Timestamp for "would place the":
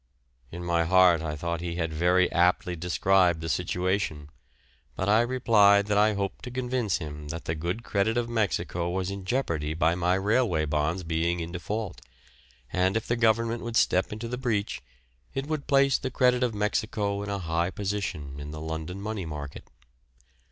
15.45-16.09